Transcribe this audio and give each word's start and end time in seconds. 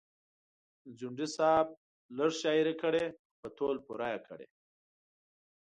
ځونډي 0.97 1.27
صاحب 1.35 1.67
لیږه 2.17 2.37
شاعري 2.41 2.75
کړې 2.81 3.05
خو 3.15 3.35
په 3.41 3.49
تول 3.57 3.77
پوره 3.85 4.07
یې 4.13 4.19
کړې. 4.27 4.47